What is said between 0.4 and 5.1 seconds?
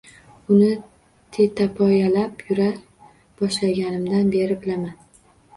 Buni tetapoyalab yura boshlaganimdan beri bilaman